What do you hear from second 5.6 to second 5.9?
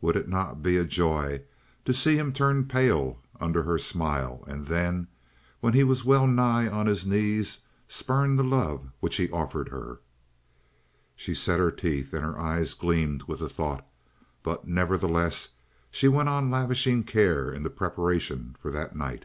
he